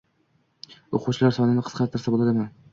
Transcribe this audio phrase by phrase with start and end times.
[1.01, 2.51] o‘quvchilar sonini qisqatirsa bo‘ladimi?